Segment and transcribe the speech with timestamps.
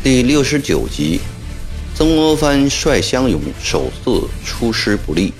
[0.00, 1.20] 第六十九集，
[1.94, 5.34] 曾国藩率湘勇首次出师不利，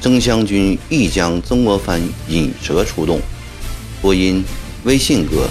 [0.00, 3.20] 曾湘军欲将曾国藩引蛇出洞。
[4.00, 4.42] 播音：
[4.82, 5.48] 微信哥。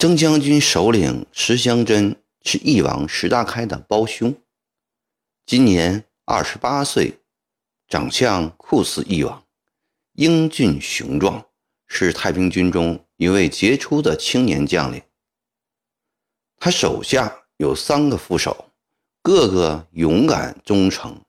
[0.00, 4.34] 曾将军首领石祥珍是翼王石达开的胞兄，
[5.44, 7.20] 今年二十八岁。
[7.86, 9.44] 长相酷似翼王，
[10.12, 11.44] 英俊雄壮，
[11.86, 15.02] 是太平军中一位杰出的青年将领。
[16.56, 18.70] 他手下有三个副手，
[19.20, 21.20] 个个勇敢忠诚，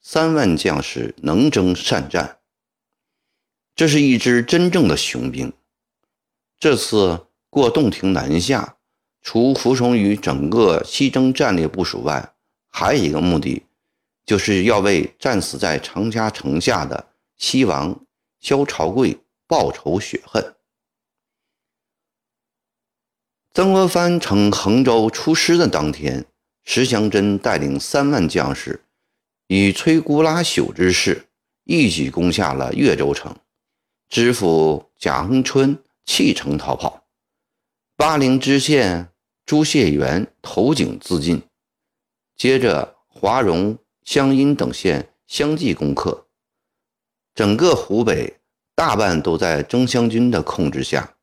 [0.00, 2.38] 三万将士能征善战。
[3.74, 5.52] 这是一支真正的雄兵。
[6.58, 8.76] 这次过洞庭南下，
[9.22, 12.34] 除服从于整个西征战略部署外，
[12.68, 13.62] 还有一个目的。
[14.26, 17.98] 就是要为战死在长沙城下的西王
[18.40, 20.54] 萧朝贵报仇雪恨。
[23.54, 26.26] 曾国藩乘衡州出师的当天，
[26.62, 28.84] 石祥珍带领三万将士，
[29.46, 31.26] 以摧枯拉朽之势，
[31.64, 33.34] 一举攻下了越州城，
[34.10, 37.05] 知府贾恒春弃城逃跑，
[37.96, 39.10] 巴陵知县
[39.46, 41.42] 朱谢元投井自尽，
[42.36, 43.78] 接着华容。
[44.04, 46.28] 湘阴等县相继攻克，
[47.34, 48.38] 整个湖北
[48.72, 51.16] 大半都在征湘军的控制下。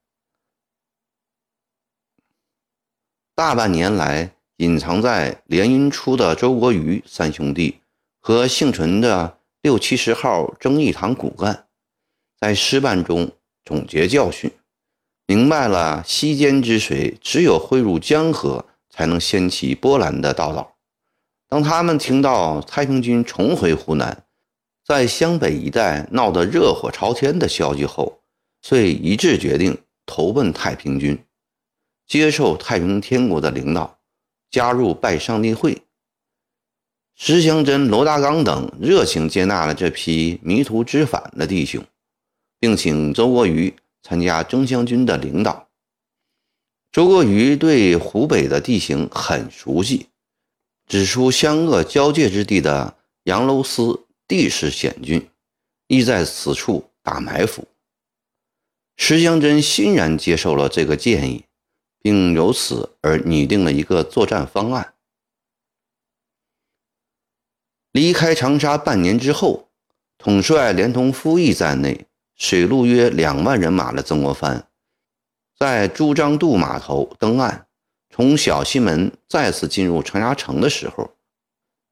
[3.34, 7.80] 大半年来，隐藏在连云出的周国瑜三兄弟
[8.20, 11.70] 和幸存的六七十号征义堂骨干，
[12.38, 13.32] 在失败中
[13.64, 14.52] 总结教训，
[15.26, 20.76] 明白了西涧之水只有汇入江河，才能掀起波澜的道道。
[21.48, 24.26] 当他们听到太平军重回湖南，
[24.86, 28.22] 在湘北一带闹得热火朝天的消息后，
[28.62, 31.17] 遂一致决定投奔太平军，
[32.06, 34.00] 接受太平天国的领导，
[34.52, 35.82] 加入拜上帝会。
[37.16, 41.83] 石祥珍、罗大刚等热情接纳了这批迷途知返的弟兄，
[42.60, 45.69] 并请周国瑜参加征湘军的领导。
[46.91, 50.09] 周国瑜对湖北的地形很熟悉。
[50.86, 55.30] 指出湘鄂交界之地的杨楼司地势险峻，
[55.87, 57.65] 易在此处打埋伏。
[58.97, 61.45] 石祥珍欣然接受了这个建议，
[61.99, 64.93] 并由此而拟定了一个作战方案。
[67.93, 69.70] 离开长沙半年之后，
[70.17, 72.05] 统帅连同夫役在内，
[72.36, 74.67] 水陆约两万人马的曾国藩，
[75.58, 77.67] 在朱张渡码头登岸。
[78.10, 81.16] 从小西门再次进入长沙城的时候，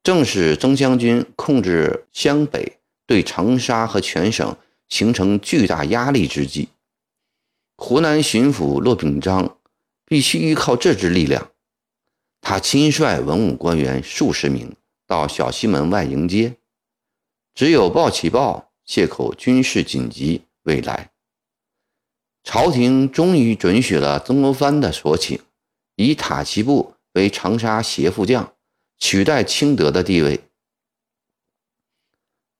[0.04, 4.56] 正是曾湘军控制湘北，对长沙和全省
[4.88, 6.68] 形成巨大压力之际。
[7.76, 9.58] 湖南巡抚骆秉章
[10.06, 11.50] 必须依靠这支力量。
[12.40, 14.76] 他亲率文武官员数十名
[15.06, 16.56] 到小西门外迎接，
[17.54, 21.12] 只有鲍启报借口军事紧急未来。
[22.44, 25.40] 朝廷终于准许了曾国藩的所请。
[25.96, 28.52] 以塔奇布为长沙协副将，
[28.98, 30.42] 取代清德的地位。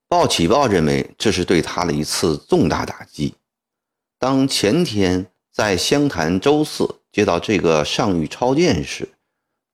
[0.07, 3.35] 鲍启豹认为这是对他的一次重大打击。
[4.17, 9.07] 当前天在湘潭周寺接到这个上谕超荐时，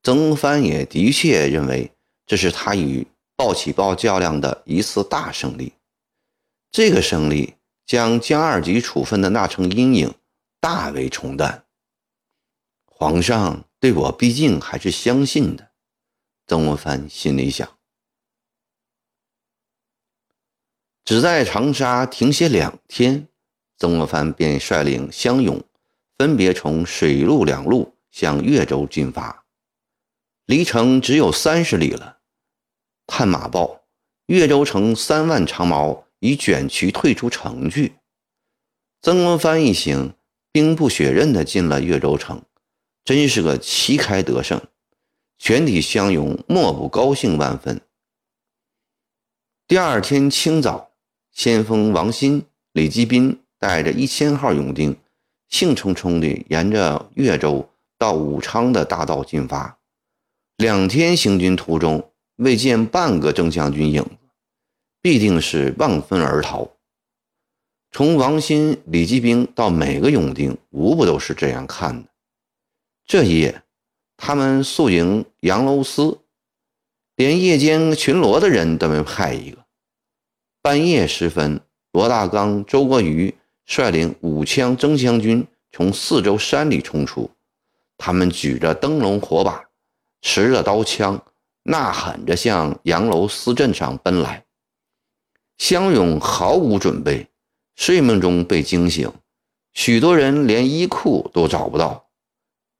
[0.03, 1.89] 曾藩也的确认为
[2.25, 5.71] 这是他与鲍启豹较量的一次大胜利。
[6.71, 10.13] 这个胜利将江二级处分的那层阴影
[10.59, 11.65] 大为冲淡。
[12.85, 15.71] 皇上对我毕竟还是相信的，
[16.45, 17.67] 曾国藩心里想。
[21.05, 23.27] 只在长沙停歇两天，
[23.77, 25.63] 曾国藩便率领湘勇
[26.17, 29.45] 分别从水陆两路向越州进发，
[30.45, 32.19] 离城只有三十里了。
[33.07, 33.85] 探马报，
[34.27, 37.93] 越州城三万长矛已卷旗退出城去。
[39.01, 40.13] 曾国藩一行
[40.51, 42.41] 兵不血刃地进了越州城。
[43.05, 44.61] 真是个旗开得胜，
[45.39, 47.81] 全体乡勇莫不高兴万分。
[49.67, 50.91] 第二天清早，
[51.31, 54.95] 先锋王鑫、李继斌带着一千号勇丁，
[55.47, 57.67] 兴冲冲地沿着越州
[57.97, 59.79] 到武昌的大道进发。
[60.57, 64.05] 两天行军途中，未见半个正将军影，
[65.01, 66.69] 必定是望风而逃。
[67.91, 72.09] 从王鑫、李继兵到每个勇丁，无不都是这样看的。
[73.05, 73.63] 这一夜，
[74.17, 76.19] 他们宿营杨楼司，
[77.15, 79.65] 连夜间巡逻的人都没派一个。
[80.61, 81.61] 半夜时分，
[81.91, 83.33] 罗大刚、周国瑜
[83.65, 87.31] 率领五枪增强军从四周山里冲出，
[87.97, 89.63] 他们举着灯笼火把，
[90.21, 91.19] 持着刀枪，
[91.63, 94.45] 呐喊着向杨楼司镇上奔来。
[95.59, 97.27] 湘勇毫无准备，
[97.75, 99.11] 睡梦中被惊醒，
[99.73, 102.07] 许多人连衣裤都找不到。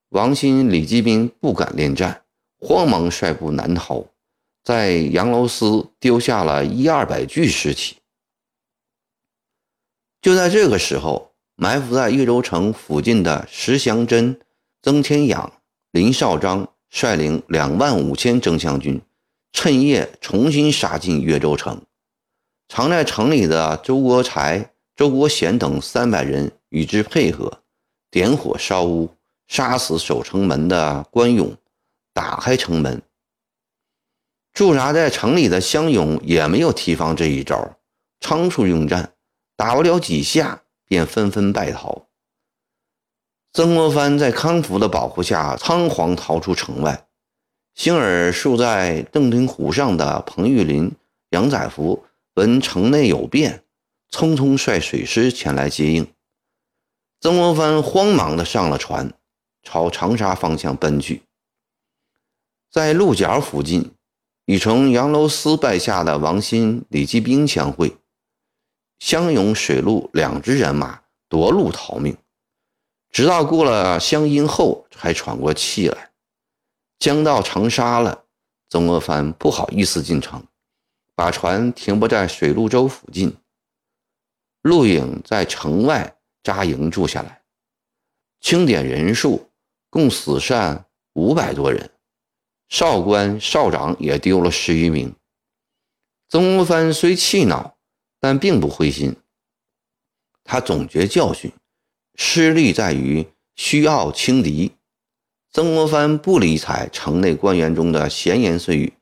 [0.10, 2.24] 王新、李继斌不敢恋战，
[2.58, 4.06] 慌忙率部南逃，
[4.64, 7.98] 在杨楼司丢下了一二百具尸体。
[10.22, 14.40] 就在这个时候，埋伏在岳州城附近的石祥珍、
[14.82, 15.52] 曾天养、
[15.92, 19.02] 林绍章率领两万五千增强军，
[19.52, 21.82] 趁夜重新杀进岳州城。
[22.70, 27.62] 藏在城里的周国才、周国贤等三百人与之配合，
[28.10, 29.10] 点火烧屋。
[29.48, 31.58] 杀死守城门的关勇，
[32.14, 33.02] 打开城门。
[34.54, 37.76] 驻扎在城里的乡勇也没有提防这一招，
[38.20, 39.14] 仓促应战，
[39.56, 42.06] 打不了几下便纷纷败逃。
[43.52, 47.08] 曾国藩在康福的保护下仓皇逃出城外。
[47.74, 50.92] 幸而树在邓丁湖上的彭玉麟、
[51.32, 52.06] 杨载福
[52.40, 53.66] 闻城内有变，
[54.10, 56.08] 匆匆率水师前来接应。
[57.20, 59.14] 曾国藩慌忙的上了船。
[59.62, 61.22] 朝长沙方向奔去，
[62.72, 63.92] 在鹿角附近，
[64.46, 67.98] 与从杨楼司败下的王新、李继兵相会，
[69.00, 72.16] 湘勇水陆两支人马夺路逃命，
[73.12, 76.12] 直到过了湘阴后才喘过气来。
[77.00, 78.24] 将到长沙了，
[78.70, 80.42] 曾国藩不好意思进城，
[81.20, 83.36] 把船停泊在水陆洲附近。
[84.62, 87.42] 陆颖在城外扎营住下来，
[88.40, 89.50] 清点人数。
[89.90, 91.92] 共死善五百多人，
[92.70, 95.14] 少官少长也丢了十余名。
[96.30, 97.76] 曾国藩虽气恼，
[98.22, 99.18] 但并不灰心。
[100.46, 101.52] 他总结教训，
[102.16, 103.28] 失利在于
[103.58, 104.72] 虚傲轻敌。
[105.52, 108.94] 曾国藩不理睬城内官员中的闲言碎语，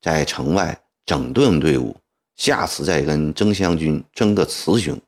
[0.00, 1.96] 在城外整顿队伍，
[2.36, 5.00] 下次再跟曾湘军争个雌雄。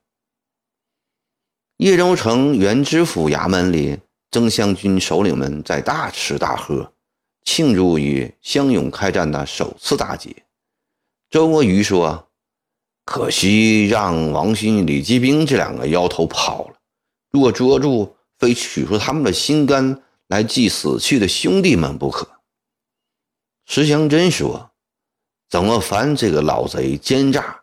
[1.77, 3.99] 叶州城原知府衙门里。
[4.31, 6.93] 曾湘军首领们在大吃大喝，
[7.45, 10.45] 庆祝与湘勇开战的首次大捷。
[11.31, 12.29] 周国瑜说
[13.07, 16.75] ：“可惜让王勋、李继兵这两个妖头跑了，
[17.31, 22.29] 若捉住，非取出他们的心肝来祭死去的兄弟们不可。”
[23.65, 24.71] 石祥珍说
[25.51, 27.61] ：“曾国藩这个老贼奸诈，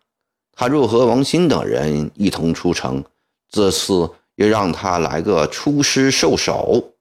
[0.52, 3.04] 他若和王鑫等人一同出城，
[3.50, 6.92] 这次……”又让他来个出师受首。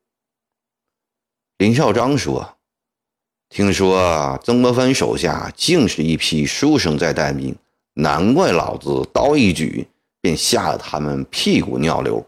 [1.59, 2.57] 林少章说
[3.51, 7.57] ：“听说曾国藩手下竟是一批书生在待命，
[7.95, 9.85] 难怪老子刀一举
[10.21, 12.25] 便吓得他们屁股尿流。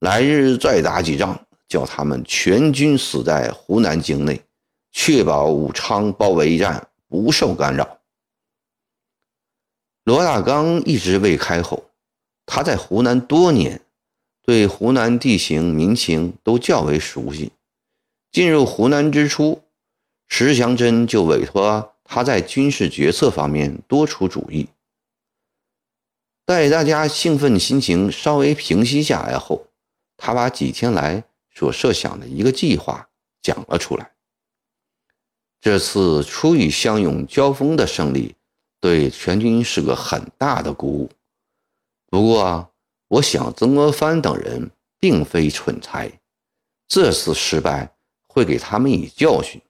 [0.00, 4.42] 来日再打几仗，叫他们全军死在湖南境内，
[4.90, 7.98] 确保武昌包围战不受干扰。”
[10.04, 11.90] 罗大刚一直未开口，
[12.46, 13.82] 他在湖南多年。
[14.42, 17.52] 对湖南地形民情都较为熟悉。
[18.32, 19.62] 进入湖南之初，
[20.26, 24.68] 石祥珍就委托他在军事决策方面多出主意。
[26.44, 29.68] 待大家兴奋心情稍微平息下来后，
[30.16, 31.22] 他把几天来
[31.54, 33.08] 所设想的一个计划
[33.40, 34.10] 讲了出来。
[35.60, 38.34] 这次初与湘勇交锋的胜利，
[38.80, 41.10] 对全军是个很大的鼓舞。
[42.06, 42.72] 不过，
[43.08, 46.10] 我想，曾国藩等人并非蠢材，
[46.88, 47.94] 这次失败
[48.26, 49.60] 会给他们以教训。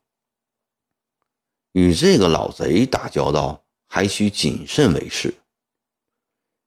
[1.73, 5.35] 与这个老贼打交道，还需谨慎为是。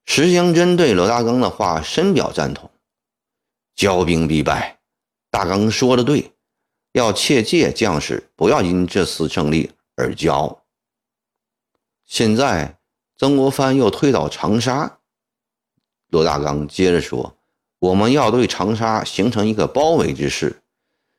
[0.05, 2.69] 石祥珍对罗大刚的话深表赞同：
[3.75, 4.79] 骄兵必败，
[5.31, 6.31] 大刚说的对，
[6.93, 10.63] 要切记将士不要因这次胜利而骄傲。
[12.05, 12.77] 现在，
[13.17, 14.99] 曾国藩又退到长沙。
[16.09, 17.35] 罗大刚接着说
[17.79, 20.61] ：“我们要对长沙形成一个包围之势，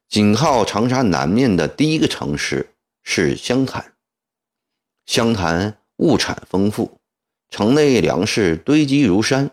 [0.09, 3.95] 紧靠长沙南面的第一个城市是湘潭。
[5.07, 7.01] 湘潭物产丰富，
[7.51, 9.51] 城内粮食堆积如山，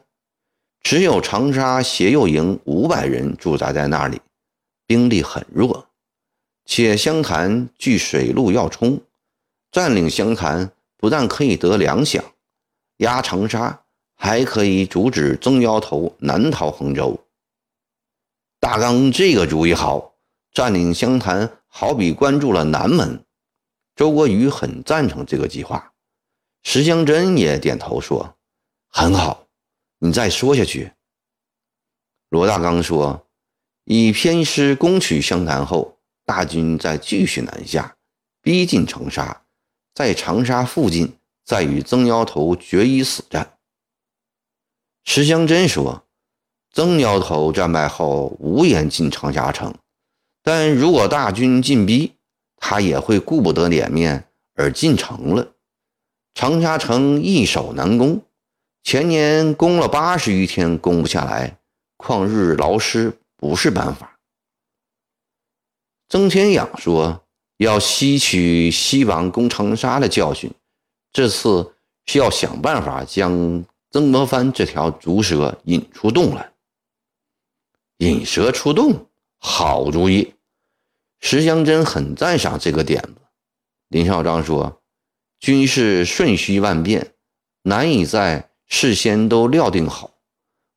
[0.83, 4.21] 只有长沙协右营五百人驻扎在那里，
[4.85, 5.87] 兵力很弱。
[6.71, 9.01] 且湘潭距水路要冲，
[9.73, 12.21] 占领湘潭不但可以得粮饷，
[12.97, 13.77] 压长沙。”
[14.23, 17.25] 还可以阻止曾妖头南逃衡州。
[18.59, 20.13] 大刚这个主意好，
[20.53, 23.25] 占领湘潭，好比关住了南门。
[23.95, 25.93] 周国瑜很赞成这个计划，
[26.61, 28.35] 石祥珍也点头说
[28.93, 29.47] ：“很好，
[29.97, 30.91] 你再说下去。”
[32.29, 33.25] 罗大刚说
[33.85, 35.97] ：“以偏师攻取湘潭后，
[36.31, 37.93] 大军再继续南下，
[38.41, 39.41] 逼近长沙，
[39.93, 43.57] 在长沙附近再与曾苗头决一死战。”
[45.03, 46.05] 石祥珍说
[46.71, 49.75] ：“曾苗头战败后，无颜进长沙城，
[50.41, 52.13] 但如果大军进逼，
[52.55, 55.51] 他也会顾不得脸面而进城了。
[56.33, 58.21] 长沙城易守难攻，
[58.83, 61.57] 前年攻了八十余天，攻不下来。”
[61.99, 64.10] 旷日劳师不是办法。
[66.11, 67.23] 曾天养说
[67.55, 70.51] ：“要吸取西王攻长沙的教训，
[71.13, 71.73] 这次
[72.05, 76.51] 是要想办法将曾国藩这条毒蛇引出洞来。
[77.99, 79.07] 引蛇出洞，
[79.39, 80.33] 好主意。”
[81.21, 83.15] 石祥珍很赞赏这个点子。
[83.87, 84.81] 林少章说
[85.39, 87.13] ：“军事瞬息万变，
[87.61, 90.11] 难以在事先都料定好。”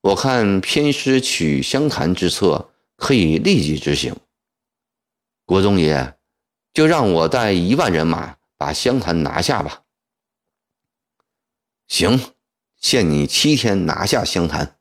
[0.02, 4.14] 我看偏师取湘潭之策可以立即执行。
[5.46, 6.16] 国宗爷，
[6.72, 9.82] 就让我带一万人马把湘潭拿下吧。
[11.86, 12.18] 行，
[12.78, 14.78] 限你七天拿下湘潭。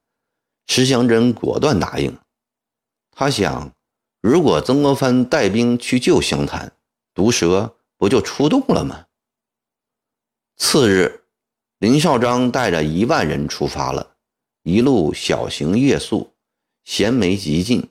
[0.66, 2.18] 石祥珍果断答应。
[3.12, 3.74] 他想，
[4.22, 6.72] 如果曾国藩带兵去救湘潭，
[7.14, 9.08] 毒蛇不就出动了吗？
[10.56, 11.26] 次日，
[11.80, 14.16] 林少章带着一万人出发了。
[14.64, 16.34] 一路小行夜宿，
[16.86, 17.90] 衔枚急进。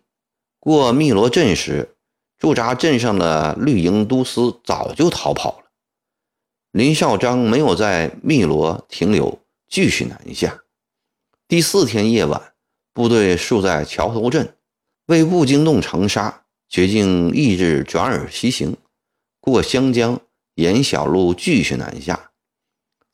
[0.58, 1.91] 过汨罗镇时，
[2.42, 5.66] 驻扎镇上的绿营都司早就逃跑了。
[6.72, 10.64] 林少章没有在汨罗停留，继续南下。
[11.46, 12.54] 第四天夜晚，
[12.92, 14.56] 部队宿在桥头镇，
[15.06, 18.76] 为不惊动长沙，决定翌日转而西行，
[19.38, 20.20] 过湘江，
[20.56, 22.32] 沿小路继续南下。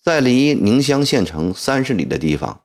[0.02, 2.62] 在离宁乡县城三十里的地方。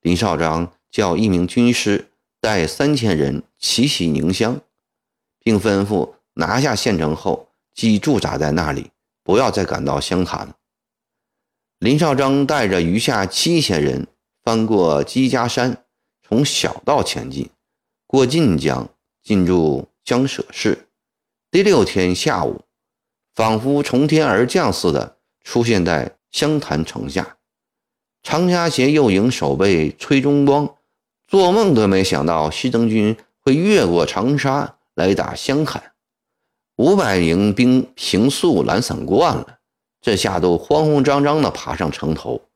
[0.00, 4.60] 林少章叫一名军师带三千人奇袭宁乡，
[5.44, 8.90] 并吩咐拿下县城后即驻扎在那里，
[9.22, 10.54] 不要再赶到湘潭。
[11.78, 14.06] 林少章带着余下七千人
[14.42, 15.84] 翻过鸡家山，
[16.26, 17.50] 从小道前进，
[18.06, 18.88] 过晋江，
[19.22, 20.88] 进入江舍市。
[21.50, 22.62] 第六天下午，
[23.34, 27.36] 仿佛从天而降似的出现在湘潭城下。
[28.22, 30.74] 长沙协右营守备崔中光
[31.28, 35.92] 做梦都没想到西征军会越过长沙来打湘潭。
[36.76, 39.58] 五百营兵平素懒散惯了，
[40.00, 42.48] 这下都慌慌张张地爬上城头。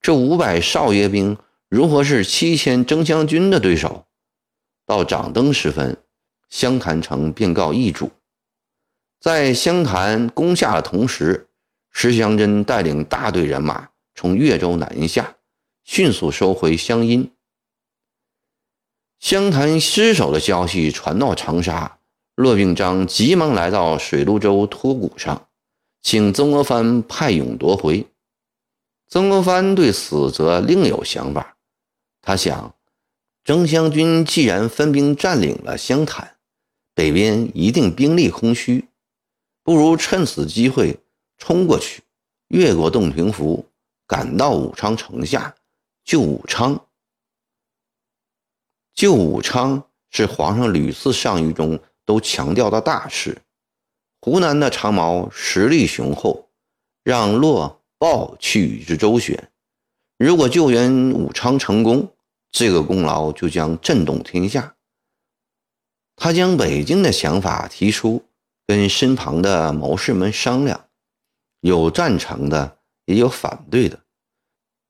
[0.00, 1.36] 这五百少爷兵
[1.68, 4.06] 如何是七千征湘军的对手？
[4.86, 5.96] 到掌灯时分，
[6.48, 8.10] 湘潭城便告易主。
[9.20, 11.48] 在湘潭攻下的同时，
[11.92, 13.88] 石祥珍带领大队人马。
[14.16, 15.36] 从越州南下，
[15.84, 17.30] 迅速收回湘阴。
[19.20, 21.98] 湘潭失守的消息传到长沙，
[22.36, 25.46] 骆秉章急忙来到水陆洲托谷上，
[26.00, 28.06] 请曾国藩派勇夺回。
[29.08, 31.58] 曾国藩对此则另有想法，
[32.22, 32.74] 他想，
[33.44, 36.36] 征湘军既然分兵占领了湘潭，
[36.94, 38.88] 北边一定兵力空虚，
[39.62, 40.98] 不如趁此机会
[41.36, 42.02] 冲过去，
[42.48, 43.66] 越过洞庭湖。
[44.06, 45.54] 赶到武昌城下
[46.04, 46.86] 救武昌。
[49.00, 53.40] 救武昌是皇上屡次上谕中都强调的大事。
[54.20, 56.50] 湖南的长毛实力雄厚，
[57.02, 59.50] 让骆豹去与之周旋。
[60.18, 62.14] 如果救援武昌成功，
[62.52, 64.76] 这个功劳就将震动天下。
[66.14, 68.22] 他将北京的想法提出，
[68.66, 70.88] 跟身旁的谋士们商量，
[71.62, 72.76] 有赞成的。
[73.06, 73.98] 也有反对的，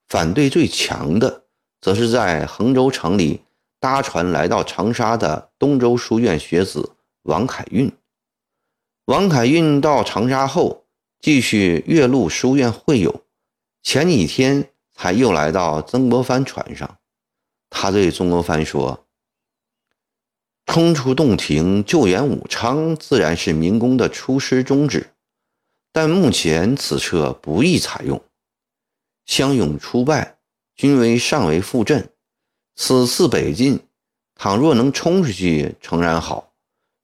[0.08, 1.44] 反对最强的，
[1.80, 3.44] 则是在衡州城里
[3.80, 7.90] 搭船来到长沙的东周书院学子王凯运。
[9.06, 10.84] 王凯运到长沙后，
[11.18, 13.24] 继续岳麓书院会友，
[13.82, 16.98] 前几天才又来到曾国藩船上。
[17.70, 19.06] 他对曾国藩说
[20.66, 25.14] ：“冲出洞庭救援武昌，自然是明公的出师宗旨。”
[25.90, 28.22] 但目前此策不易采用，
[29.24, 30.38] 湘勇初败，
[30.76, 32.12] 军威尚未复振。
[32.82, 33.78] 此次北进，
[34.34, 36.54] 倘若能冲出去，诚然好；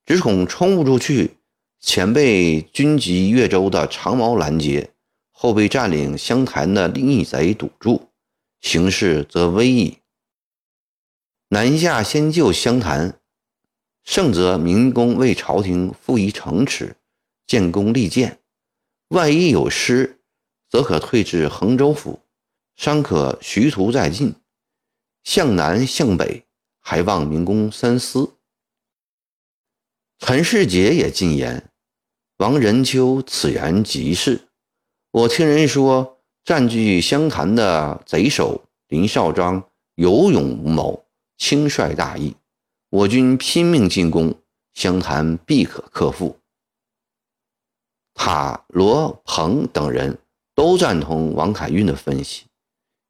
[0.07, 1.37] 只恐冲不出去，
[1.79, 4.89] 前被军籍越州的长毛拦截，
[5.31, 8.09] 后被占领湘潭的逆贼堵住，
[8.63, 9.99] 形势则危矣。
[11.51, 13.21] 南下先救湘潭，
[14.03, 16.97] 胜则民工为朝廷复一城池，
[17.47, 18.39] 建功立建；
[19.09, 20.21] 万一有失，
[20.71, 22.21] 则可退至衡州府，
[22.77, 24.35] 尚可徐图再进。
[25.27, 26.45] 向南向北，
[26.79, 28.35] 还望明公三思。
[30.21, 31.69] 陈世杰也进言
[32.39, 34.47] ：“王仁秋此言极是。
[35.11, 41.05] 我听人说，占据湘潭的贼首林绍章有勇无谋，
[41.37, 42.37] 轻率大意。
[42.91, 44.33] 我军拼命进攻，
[44.75, 46.39] 湘潭必可克服。”
[48.15, 50.17] 塔罗鹏等人
[50.55, 52.45] 都赞同王凯运的分析。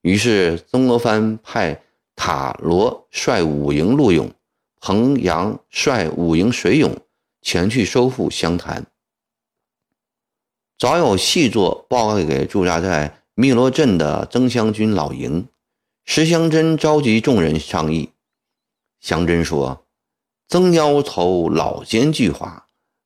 [0.01, 1.83] 于是曾国藩派
[2.17, 4.33] 塔罗率五营陆勇。
[4.79, 6.97] 彭阳率五营水勇
[7.41, 8.87] 前去收复湘潭。
[10.79, 15.49] 早有细作报告给驻扎在汨罗镇的曾湘军老营，
[16.05, 18.11] 石祥珍召集众人商议。
[19.01, 19.87] 祥珍说
[20.47, 22.63] ：“曾妖头老奸巨猾，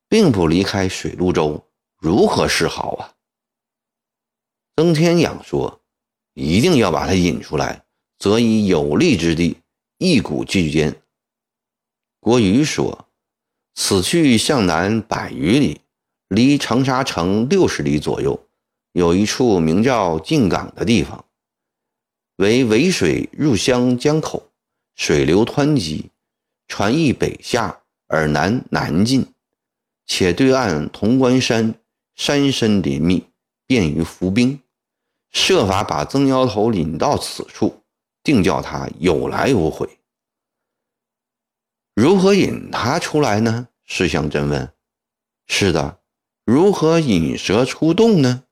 [0.09, 1.65] 并不离开水陆州，
[1.97, 3.15] 如何是好啊？”
[4.77, 5.81] 曾天养说
[6.35, 7.85] ：“一定要把他引出来，
[8.21, 9.57] 则以有利之地，
[9.99, 10.95] 一鼓拒歼。”
[12.23, 13.09] 郭瑜说
[13.75, 15.81] ：“此去向南百余里，
[16.29, 18.47] 离长沙城六十里左右，
[18.93, 21.25] 有一处名叫靖港的地方，
[22.37, 24.51] 为渭水入湘江口，
[24.97, 26.11] 水流湍急，
[26.69, 29.27] 船易北下而南南进，
[30.07, 31.75] 且对岸潼关山
[32.15, 33.25] 山深林密，
[33.67, 34.61] 便于伏兵。
[35.33, 37.83] 设法把曾妖头引到此处，
[38.23, 39.99] 定叫他有来无回。”
[41.95, 43.69] 如何引他出来呢？
[43.85, 44.73] 石祥真问。
[45.47, 46.01] 是的，
[46.45, 48.45] 如何引蛇出洞呢？